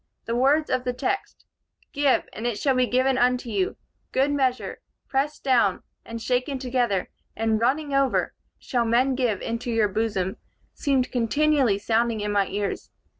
[0.25, 1.45] The words of the text,
[1.93, 3.77] 'Give, and it shall be given unto you;
[4.11, 9.89] good measure, pressed down, and shaken together, and running over, shall men give into your
[9.89, 10.37] bosom,'
[10.73, 12.89] seemed continually sounding in my ears.